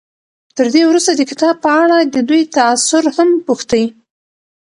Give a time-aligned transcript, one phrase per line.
[0.55, 3.85] تر دې وروسته د کتاب په اړه د دوی تأثر هم پوښتئ.